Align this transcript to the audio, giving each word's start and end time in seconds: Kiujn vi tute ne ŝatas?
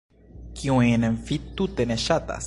Kiujn 0.61 1.05
vi 1.29 1.37
tute 1.61 1.87
ne 1.93 1.99
ŝatas? 2.07 2.39